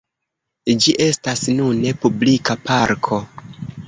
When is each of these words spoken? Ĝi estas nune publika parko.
Ĝi 0.85 0.95
estas 1.05 1.43
nune 1.57 1.91
publika 2.05 2.57
parko. 2.71 3.21